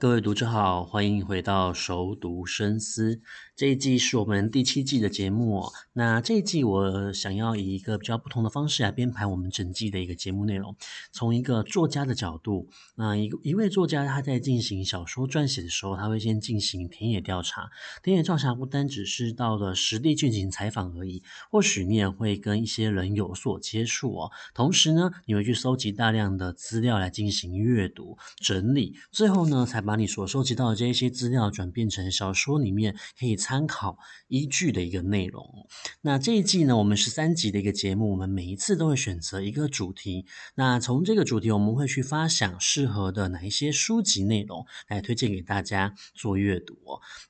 [0.00, 3.20] 各位读者好，欢迎回到熟读深思。
[3.54, 5.62] 这一季是我们第七季的节目。
[5.92, 10.74] 那这一季我想要以一个比较不同的方式来编排我们整季的一个节目内容。
[11.12, 17.68] 从一个作家的角度，那一一位作家他在进行小说撰写的时候，他会先进行田野调查。
[18.02, 24.30] 田野调查不单只是到了实地进行采访而已，或许你也会跟一些人有所接触哦。
[24.54, 33.98] 同时呢，你会去搜集大量的资料来进行阅读整理，最后呢，才把把你所收集到的这一些资料转变成小说里面可以参考
[34.28, 35.66] 依据的一个内容。
[36.00, 40.26] 那这一季呢，我们是三集的一个节目，我们每一次都会选择一个主题。
[40.54, 46.76] 那从这个主题，我们会去发想适合的哪一些书籍内容来推荐给大家做阅读。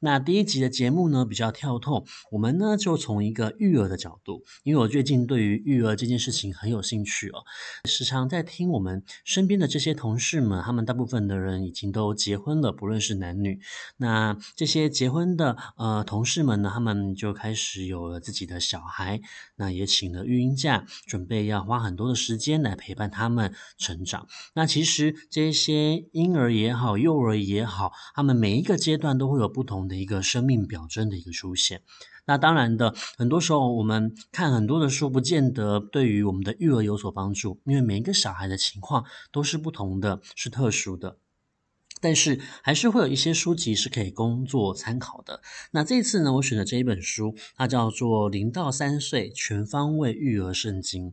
[0.00, 7.42] 那第一集的节目呢，比较跳痛，我们呢就从一个育儿的角度，因为我最近对于育儿这件事情很有兴趣哦，
[7.88, 13.60] 时常在听我们身边的这些同事们，他们大部分的人已经都结婚了，不论是男女。
[13.98, 19.20] 那这些结婚的呃同事们呢，他们就开始有了自己的小孩，
[19.56, 24.26] 那也请了育婴假，准备要花很多的时间来陪伴他们成长。
[24.54, 31.82] 那其实这些婴儿也好，幼儿也好，他们每一个阶段都会有不同的一个生命表征的一个出现。
[32.26, 41.18] 那当然的，很多时候我们看很多的书，不见得对于我们的育儿有所帮助，因为每一个小孩的情况都是不同的，是特殊的。
[42.00, 45.42] 但是还是会有一些书籍是可以供作参考的。
[45.70, 51.10] 那这次呢，我选的这一本书，它叫做《零到三岁全方位育儿圣经》。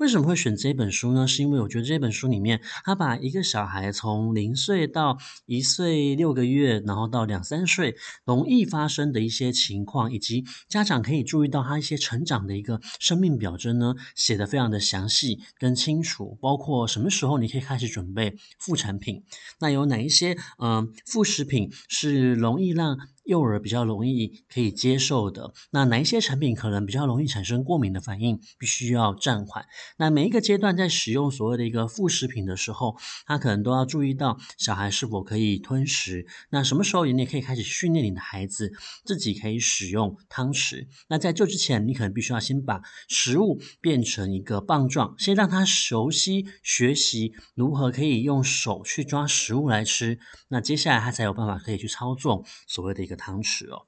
[0.00, 1.28] 为什么会选这本书呢？
[1.28, 7.94] 是因为我觉得这本书里面，他把一个小孩从零岁到一岁六个月，然后到两三岁，
[8.24, 16.38] 容易发生的一些情况，以及家长可以注意到他一些成长的一个生命表征呢，写得非常的详细跟清楚。
[16.40, 19.22] 包括什么时候你可以开始准备副产品，
[19.58, 29.66] 那有哪一些嗯、副食品是容易让幼儿比较容易可以接受的，那哪一些产品可能比较容易产生过敏的反应，必须要暂缓。
[29.98, 36.26] 那每一个阶段在使用所谓的一个副食品的时候，他可能都要注意到小孩是否可以吞食。
[36.50, 38.72] 那什么时候你也可以开始训练你的孩子
[39.04, 40.86] 自己可以使用汤匙？
[41.08, 50.18] 那在这之前，你可能必须要先把食物变成一个棒状，先让他熟悉学习如何可以用手去抓食物来吃。
[50.48, 53.20] 那接下来他才有办法可以去操纵所谓的个。
[53.20, 53.84] 汤匙哦，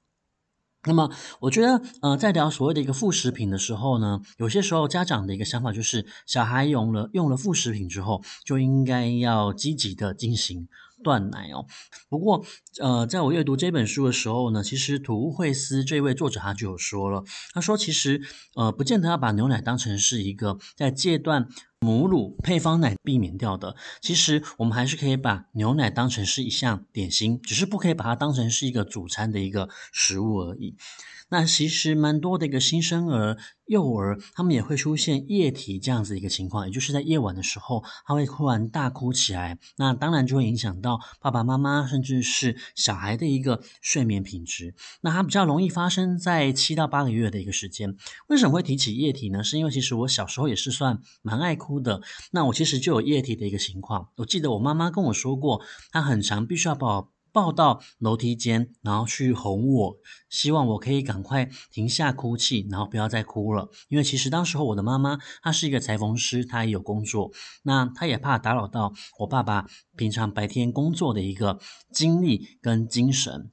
[0.84, 1.10] 那么
[1.40, 10.68] 我觉得，呃，在聊所谓的一个副食品的时候呢，有些时候家长的一个想法就是，小孩用了用了副食品之后，就应该要积极的进行
[11.02, 11.66] 断奶哦。
[12.08, 12.44] 不过，
[12.80, 18.22] 呃，在我阅读这本书的时候呢，其实土屋惠司这位作者他就有说了，他说其实，
[18.54, 21.48] 呃，不见得要把牛奶当成是一个在戒断。
[21.84, 30.76] 母乳配方奶避免掉的，其实我们还是可以把牛奶当成是一项点心，只是不可以把它当成是一个主餐的一个食物而已。
[31.32, 39.58] 那其实蛮多的一个新生儿、幼儿，他们也会出现夜啼这样子一个情况，也就是在夜晚的时候，他会突然大哭起来。
[39.78, 44.74] 那当然就会影响到爸爸妈妈甚至是小孩的一个睡眠品质。
[45.00, 47.96] 那它比较容易发生在七到八个月的一个时间。
[48.28, 49.42] 为什么会提起夜啼呢？
[49.42, 52.02] 是因为其实我小时候也是算蛮爱哭的。
[52.32, 54.10] 那我其实就有夜啼的一个情况。
[54.16, 55.62] 我记得我妈妈跟我说过，
[55.92, 59.96] 她很常必须要把我抱到楼梯间，然后去哄我，
[60.28, 63.70] 希望我可以赶快停下哭泣，然后不要再哭了。
[63.88, 67.32] 因为其实当时候我的妈妈她是一个裁缝师，她也有工作，
[67.62, 69.66] 那她也怕打扰到我爸爸
[69.96, 71.58] 平常白天工作的一个
[71.90, 73.50] 精力跟精神。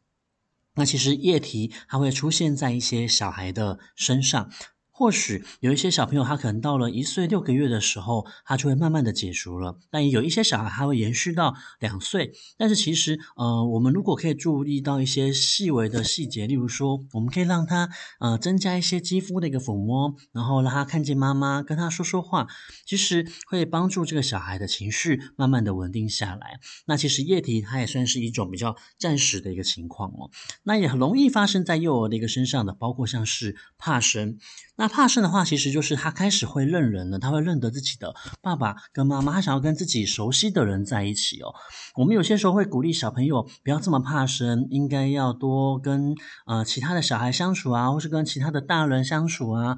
[0.76, 4.52] 那其实液体它会出现在一些小孩的身上。
[5.00, 9.80] 或许有一些小朋友，他可能到了一岁六个月的时候，他就会慢慢的解除了。
[9.90, 12.34] 但也有一些小孩，他会延续到两岁。
[12.57, 17.88] 但是其实，呃，我们如果可以注意到一些细微的细节，例如说，我们可以让他
[18.19, 22.48] 呃增加一些肌肤的一个抚摸，然后让他看见妈妈，跟他说说话，
[22.86, 26.60] 其实会帮助这个小孩的情绪慢慢的稳定下来。
[26.88, 30.30] 那其实液体它也算是一种比较暂时的一个情况哦。
[30.63, 34.38] 那也很容易发生在幼儿的一个身上的，包括像是怕生。
[34.80, 41.54] 那怕生的话，其实就是他开始会认人了，他会认得自己的爸爸跟妈妈，他想要跟自己熟悉的人在一起哦。
[41.96, 46.16] 我们有些时候会鼓励小朋友不要这么怕生，应该要多跟
[46.46, 49.78] 呃其他的小孩相处啊，或是跟其他的大人相处啊。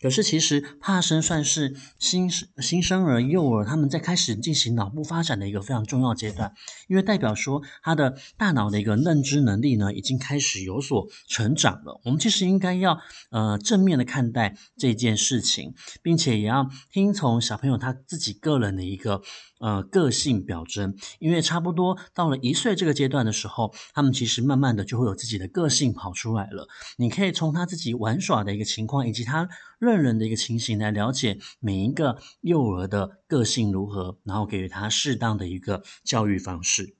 [0.00, 6.54] 可是其实帕生算是新生新生儿幼儿他们在开始进行脑部发展的一个非常重要阶段，
[6.86, 12.00] 因为代表说他的大脑的一个认知能力呢已经开始有所成长了。
[12.04, 12.98] 我们其实应该要
[13.30, 19.22] 呃正面的看待这件事情，并且也要听从小朋友他自己个人的一个。
[19.58, 26.68] 呃，个性表征，因为差不多到了一岁这个阶段的时候，他们其实慢慢的就会有自己的个性跑出来了。
[26.96, 36.94] 你可以从他自己玩耍的一个情况，以及他认人的一个情形来了解每一个幼儿的个性如何，然后给予他适当的一个教育方式。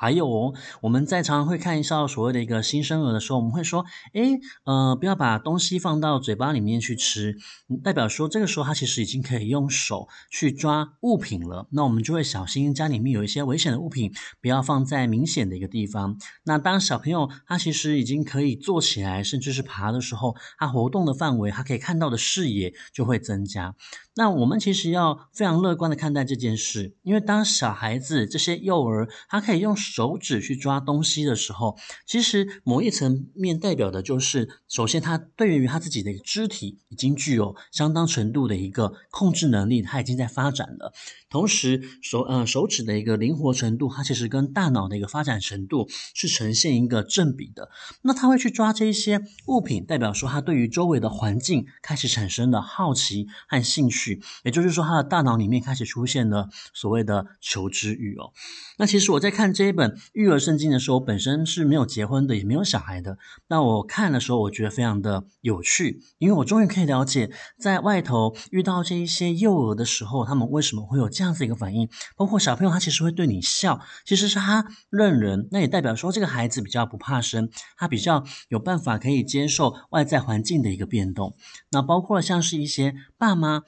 [0.00, 7.36] 还有哦，我们在常常会看一下所谓的一个新生儿的时候，我们会说，诶，呃，不要把东西放到嘴巴里面去吃，
[7.84, 11.68] 代表说这个时候他其实已经可以用手去抓物品了。
[11.72, 14.10] 那我们就会小心家里面有一些危险的物品，
[14.40, 16.16] 不要放在明显的一个地方。
[16.44, 23.74] 那当小朋友他其实已经可以坐起来，甚至是爬的时候，他活动的范围，他可以看到的视野就会增加。
[24.16, 31.76] 那我们其实要非常乐观的看待这件事，因为当小孩子这些幼儿，他可以用手手指去抓东西的时候，
[32.06, 40.92] 其实某一层面代表的就是，首先他对于他自己的肢体已经具有相当程度的一个控制能力，他已经在发展了。
[41.28, 47.70] 同时手呃手指的一个灵活程度，它其实跟大脑的一个发展程度是呈现一个正比的。
[48.02, 54.20] 那他会去抓这一些物品，代表说他对于周围的环境开始产生了好奇和兴趣。
[54.42, 58.32] 也就是说，他的大脑里面开始出现了所谓的求知欲哦。
[58.78, 63.16] 那其实我在看这一本本育儿圣经的时候，本身是没有结婚的，也没有小孩的。
[63.48, 71.88] 那我看的时候，我觉得非常的有趣，因为我终于可以了解，在外头遇到这一些幼儿的时候，他们为什么会有这样子一个反应。
[72.14, 77.48] 包括小朋友，他其实会对你笑，其实是他认人，那也代表说这个孩子比较不怕生，
[77.78, 81.34] 他比较有办法可以接受外在环境的一个变动。
[81.70, 83.62] 那包括像是一些爸妈。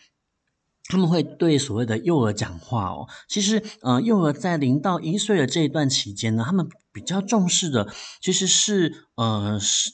[0.88, 7.88] 他们会对所谓的幼儿讲话哦，其实，呃，幼儿在零到一岁的这一段期间呢，他们比较重视的
[8.20, 9.92] 其实是呃身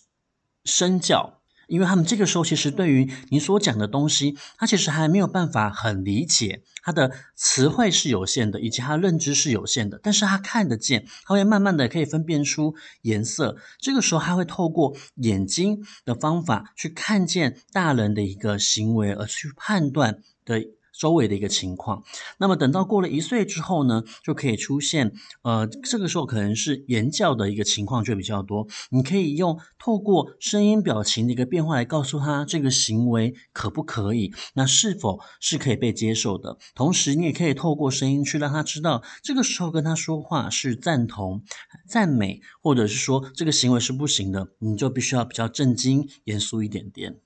[0.64, 20.66] 身教，因为他们这个时候其实对于你所讲的东西，他其实还没有办法很理解，他的词汇是有限的，以及他认知是有限的，但是他看得见，他会慢慢的可以分辨出颜色，这个时候他会透过眼睛的方法去看见大人的一个行为，而去判断的。
[20.98, 22.02] 周围的一个情况，
[22.38, 25.12] 那么等到过了一岁之后呢，就可以出现，
[25.42, 28.66] 呃，这个时候可能是言教的一个情况就比较多。
[28.90, 36.58] 你可以用透过声音、表情的一个变化来告诉他这个行为可不可以，那是否是可以被接受的。
[36.74, 41.44] 同时，你也可以透过声音去让他知道，这个时候跟他说话是赞同、
[41.88, 47.20] 赞美，或者是说这个行为是不行的，你就必须要比较震惊、严肃一点点。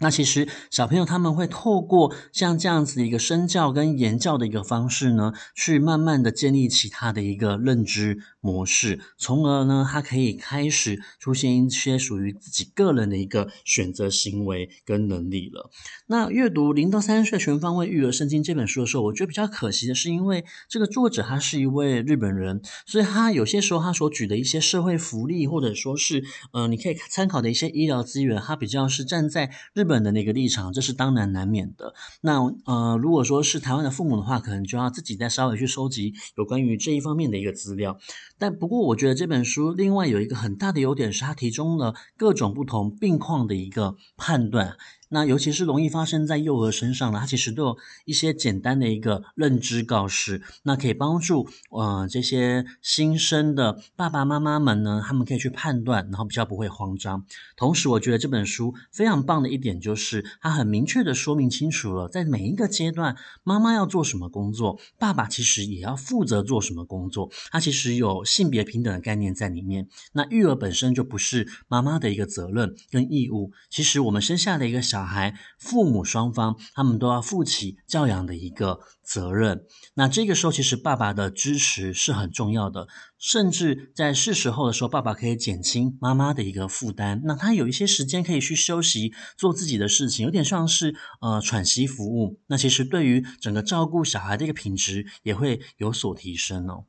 [0.00, 15.70] 那其实小朋友他们会透过像这样子的一个身教跟言教的一个方式呢，去慢慢的建立起他的一个认知模式，从而呢，他可以开始出现一些属于自己个人的一个选择行为跟能力了。
[16.06, 30.00] 那阅读《零到三岁全方位育儿圣经》这本书的时候，我觉得比较可惜的是，因为这个作者他是一位日本人，所以他有些时候他所举的一些社会福利或者说是呃，你可以参考的一些医疗资源，他比较是站在日本。
[30.00, 31.92] 的那个立场，这是当然难免的。
[32.22, 37.98] 那呃，如果说是台湾的父母的话，可能就要自己再稍微去收集有关于这一方面的一个资料。
[38.38, 44.78] 但不过，我觉得这本书另外有一个很大的优点是，它提供了各种不同病况的一个判断。
[45.12, 57.24] 那尤其是容易发生在幼儿身上的，它其实都有一些简单的一个认知告示，那可以帮助呃这些新生的爸爸妈妈们呢，他们可以去判断，然后比较不会慌张。
[57.56, 67.28] 同时，我觉得这本书非常棒的一点就是，它很明确的说明清楚了，在每一个阶段，妈妈要做什么工作，爸爸其实也要负责做什么工作。
[67.50, 69.88] 它其实有性别平等的概念在里面。
[70.12, 74.99] 那育儿本身就不是妈妈的一个责任跟义务，其实我们生下的一个小。
[75.00, 79.64] 小孩父母双方，他们都要负起教养的一个责任。
[79.94, 82.86] 那这个时候，其实爸爸的支持是很重要的，
[83.18, 87.22] 甚至在是时候的时候，爸爸可以减轻妈妈的一个负担。
[87.24, 92.38] 那他有一些时间可以去休息，做自己的事情，有点像是呃喘息服务。
[92.48, 96.84] 那其实对于整个照顾小孩的一个品质，也会有所提升哦。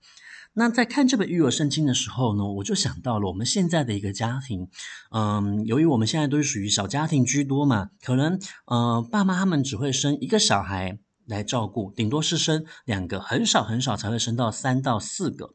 [0.53, 4.67] 那在看这本育儿圣经的时候呢，我就想到了我们现在的一个家庭，
[5.11, 15.53] 嗯，由于我们现在都是属于小家庭居多嘛，可能呃爸妈他们只会生一个小孩来照顾，顶多是生两个，很少很少才会生到三到四个。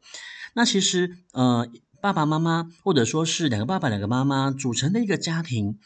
[0.55, 1.67] 那其实呃
[2.01, 5.77] 爸爸妈妈或者说是两个爸爸两个妈妈组成的一个家庭，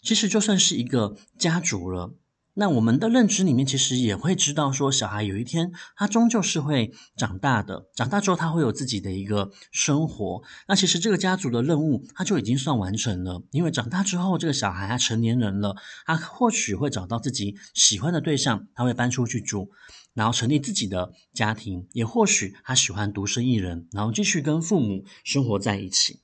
[0.00, 2.14] 其实就算是一个家族了。
[2.54, 10.42] 那我们的认知里面，其实也会知道说，小孩有一天他终究是会长大的，长大之后他会有自己的一个生活。
[10.68, 19.70] 那其实这个家族的任务，他就已经算完成了，因为长大之后，这个小孩他成年人了，他或许会找到自己喜欢的对象，他会搬出去住，
[20.12, 26.20] 然后成立自己的家庭，也或许他喜欢独身一人，然后继续跟父母生活在一起。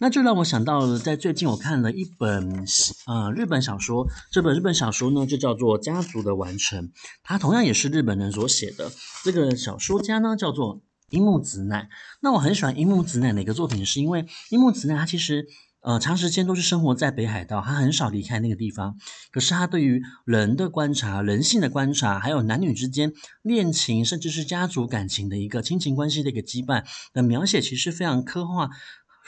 [0.00, 2.64] 那就让我想到了，在最近我看了一本
[3.06, 6.84] 呃日本小说，这本日本小说呢就叫做《家族的完成》，
[7.24, 8.92] 它同样也是日本人所写的。
[9.24, 11.88] 这个小说家呢叫做樱木子奈。
[12.20, 15.46] 那我很喜欢樱木子奈的一个作品，是因为樱木子奈他其实
[15.80, 18.96] 呃长时间都是生活在北海道，他很少离开那个地方。
[19.32, 23.12] 可是他对于人的观察、人性的观察，还有男女之间
[23.42, 28.70] 恋情，甚至是家族感情的一个亲情关系的一个羁绊的描写，其实非常刻画。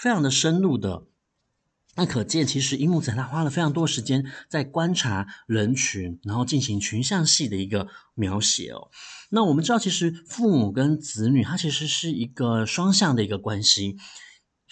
[0.01, 1.03] 非常的深入的，
[1.95, 8.91] 那可见其实樱木子他花了非常多时间在观察人群，然后进行群像戏的一个描写哦。
[9.29, 13.99] 那我们知道，其实父母跟子女，他其实是一个双向的一个关系。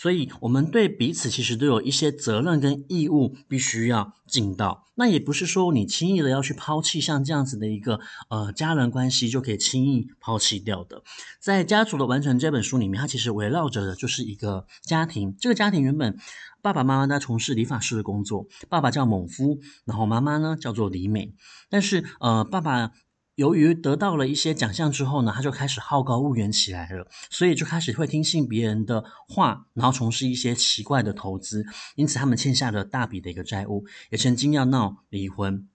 [0.01, 4.87] 所以，我们对彼此其实都有一些责任跟义务，必须要尽到。
[4.95, 7.99] 那也不是说你轻易的要去抛弃像这样子的一个
[8.31, 11.03] 呃家人关系，就可以轻易抛弃掉的。
[11.41, 15.35] 在《家族的完成》这本书里面，它其实围绕着的就是一个家庭。
[15.41, 16.17] 这个家庭原本
[16.63, 21.35] 爸爸妈妈在从事理发师的工作，爸爸叫猛夫，然后妈妈呢叫做李美。
[21.69, 22.93] 但是呃，爸爸。
[23.39, 31.65] 由于得到了一些奖项之后呢，他就开始好高骛远起来了，所以就开始会听信别人的话，然后从事一些奇怪的投资，
[31.95, 35.69] 因此他们欠下了大笔的一个债务，也曾经要闹离婚。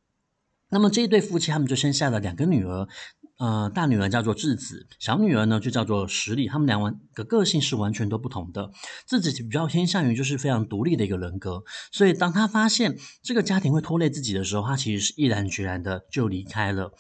[0.72, 2.86] 那么这一对夫妻他们就生下了两个女儿，
[3.38, 6.50] 呃，大女儿叫做智子，小女儿呢就叫做实里。
[6.50, 8.72] 他们两个个性是完全都不同的，
[9.08, 16.92] 智子比较偏向于就是非常独立的一个人格，所以当他发现这个家庭会拖累自己的时候，他其实是毅然决然的就离开了。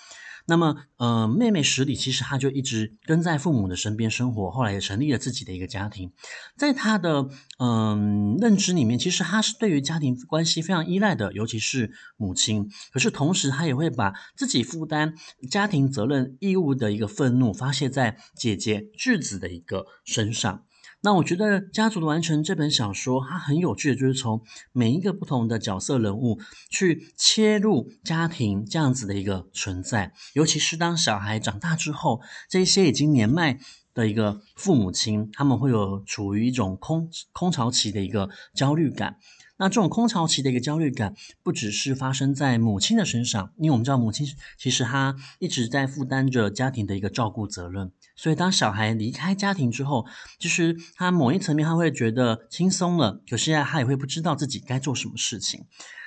[0.45, 6.11] 那么，呃，妹妹十里其实她就一直跟在父母的身边生活，后来也成立了自己的一个家庭。
[6.57, 12.69] 在她的嗯、认知里面，其实她是对于家庭关系非常依赖的，尤其是母亲。
[12.91, 15.15] 可是同时，她也会把自己负担
[15.49, 20.65] 家庭责任义务的一个愤怒发泄在姐姐智子的一个身上。
[21.05, 24.41] 那我觉得《家族的完成》这本小说，它很有趣的，就是从
[24.71, 33.59] 每一个不同的角色人物去切入家庭这样子的一个存在，尤其是当小孩长大之后，这些已经年迈
[33.93, 39.17] 的一个父母亲，他们会有处于一种空空巢期的一个焦虑感。
[39.57, 44.25] 那这种空巢期的一个焦虑感，不只是发生在母亲的身上，因为我们知道母亲
[44.57, 47.91] 其实她一直在负担着家庭的一个照顾责任。
[48.15, 50.05] 所以当小孩离开家庭之后，
[50.39, 55.65] 就是他某一层面他会觉得轻松了，可是他也会不知道自己该做什么事情。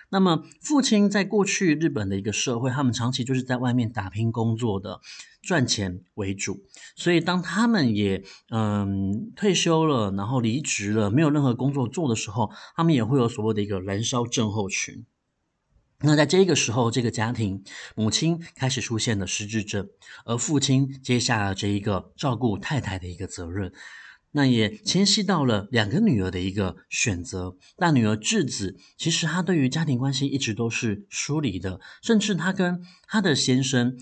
[0.08, 5.00] 那么父亲在过去日本的一个社会，他们长期就是在外面打拼工作的，
[5.42, 6.60] 赚钱为主。
[6.94, 15.04] 所以当他们也嗯退休了，然后离职了，没有任何工作做的时候，他们也会有所谓的一个燃烧症候群。
[16.06, 17.64] 那在这个时候，这个家庭
[17.96, 19.88] 母亲开始出现了失智症，
[20.24, 23.72] 而父亲接下了这一个照顾太太的一个责任。
[24.30, 27.56] 那也牵系到了两个女儿的一个选择。
[27.76, 33.98] 大女儿智子，其实她对于家庭关系一直都是疏离的，甚至她跟她的先生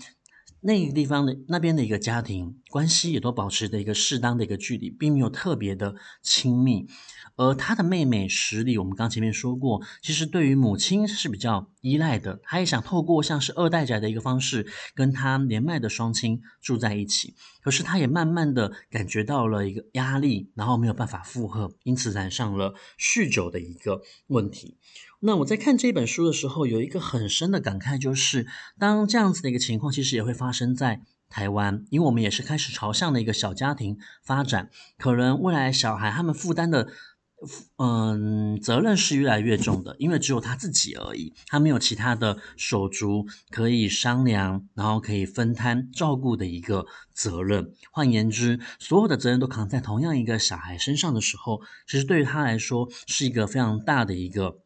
[0.65, 5.93] 那个地方的那边的一个家庭关系也都保持着一个适当的一个距离，并没有特别的
[6.23, 6.87] 亲密。
[7.35, 17.35] 而他的妹妹实里，我们刚前面说过，其实对于母亲是比较依赖的，他也想透过像是二代宅的一个方式，跟他年迈的双亲住在一起。
[17.61, 24.77] 可是他也慢慢的感觉到了一个压力，然后没有办法负荷，因此染上了酗酒的一个问题。
[25.25, 28.45] 那我在看这本书的时候，有一个很深的感慨，就是
[28.77, 36.87] 当这样子的一个情况，其实也会发生在台湾，因为我们也是开始朝向的一个小家庭发展，可能未来小孩他们负担的。
[37.77, 47.73] 嗯，责任是越来越重的，因为只有他自己而已，他没有其他的手足可以商量，然后可以分摊照顾的一个责任。
[47.91, 54.59] 换言之，所有的责任都扛在同样一个小孩身上的时候，其实对于他来说是一个非常大的一个。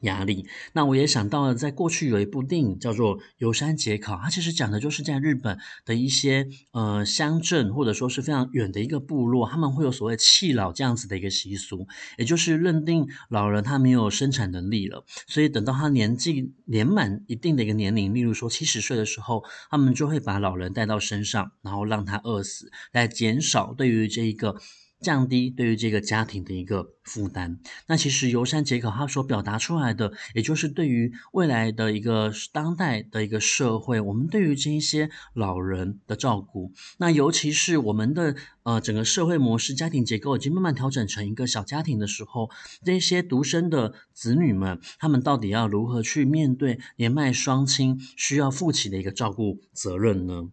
[0.00, 0.46] 压力。
[0.72, 11.86] 那我也想到了，在过去有一部电影叫做《游山节考》，它其实讲的就是在日本的一些呃乡镇，或者说是非常远的一个部落，他们会有所谓弃老这样子的一个习俗，
[12.18, 24.56] 也就是认定老人他没有生产能力了，所以等到他年纪年满一定的一个年龄，例如说七十岁的时候，他们就会把老人带到身上，然后让他饿死，来减少对于这一个
[25.00, 27.58] 降低对于这个家庭的一个负担。
[27.86, 42.50] 那其实尤山杰考他所表达出来的，也就是对于未来的一个当代的一个社会，我们对于这一些老人的照顾，那尤其是我们的呃整个社会模式、家庭结构已经慢慢调整成一个小家庭的时候，
[42.84, 50.50] 这些独生的子女们，他们到底要如何去面对年迈双亲需要负起的一个照顾责任呢？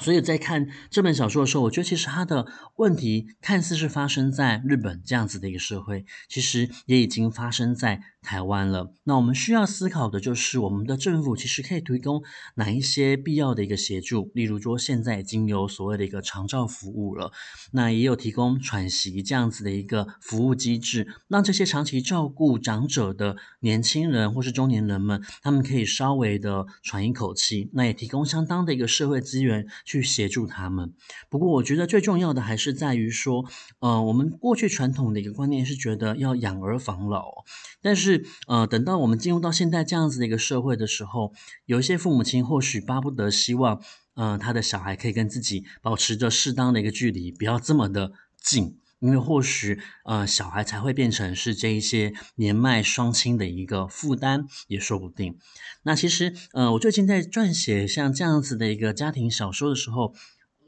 [0.00, 8.92] 所以在看这本小说的时候，我觉得其实他的问题看似是发生在日本这样子的一个社会，其实也已经发生在台湾了。
[9.04, 12.22] 那我们需要思考的就是，我们的政府其实可以提供
[12.54, 17.32] 哪一些必要的一个协助，例如说现在已经有所谓的一个长照服务了，
[17.72, 29.66] 那也有提供喘息这样子的一个服务机制，让这些长期照顾长者的年轻人或是中年人们，他们可以稍微的喘一口气，那也提供相当的一个社会资源。
[29.88, 30.92] 去协助他们。
[31.30, 33.46] 不过，我觉得最重要的还是在于说，
[33.78, 37.44] 呃，我们过去传统的一个观念是觉得要养儿防老，
[37.80, 41.32] 但是，呃，等到我们进入到现在这样子的一个社会的时候，
[41.64, 43.80] 有一些父母亲或许巴不得希望，
[44.12, 48.78] 呃，他的小孩可以跟自己保持着适当的一个距离，不要这么的近。
[49.00, 55.38] 因为或许，呃，小孩才会变成是这一些年迈双亲的一个负担，也说不定。
[55.82, 60.14] 那其实，呃，我最近在撰写像这样子的一个家庭小说的时候，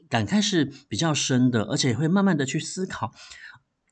[0.09, 3.13] 感慨是比较深的，而且会慢慢的去思考。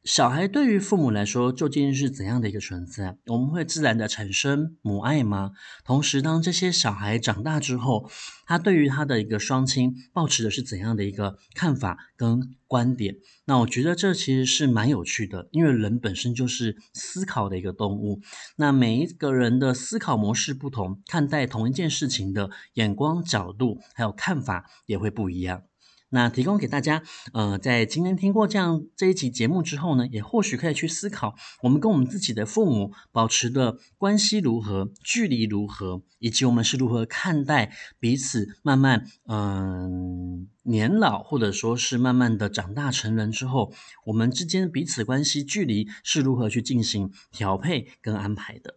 [0.06, 3.18] 小孩对于父母来说究竟是怎样的一个存在？
[3.28, 5.52] 我们会自然的产生母爱吗？
[5.84, 8.10] 同时，当这些小孩长大之后，
[8.46, 13.16] 他对于他的一个双亲抱持的是怎样的一个看法跟观点？
[13.46, 18.22] 那我觉得这其实是蛮有趣的，因为人本身就是思考的一个动物。
[18.56, 25.64] 那每一个人的思考模式不同，看待同一件事情的眼光角度还有看法也会不一样。
[26.12, 43.72] 那提供给大家，呃，在今天听过这样这一集节目之后呢，也或许可以去思考，我们跟我们自己的父母保持的关系如何，距离如何，以及我们是如何看待彼此慢慢，嗯、年老或者说是慢慢的长大成人之后，
[44.08, 48.74] 我们之间彼此关系距离是如何去进行调配跟安排的。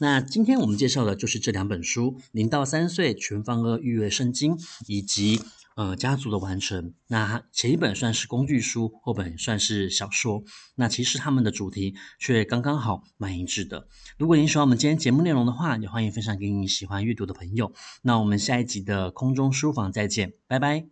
[0.00, 4.56] 那今天我们介绍的就是这两本书，《零到三岁全方位育儿圣经》
[4.86, 5.40] 以及。
[5.74, 10.44] 呃，家族的完成，那前一本算是工具书，后本算是小说。
[10.76, 13.88] 那其实他们的主题却刚刚好，蛮一致的。
[14.16, 17.72] 如果您喜欢我们今天节目内容的话，也欢迎分享给你喜欢阅读的朋友。
[18.02, 20.86] 那我们下一集的空中书房再见，拜拜。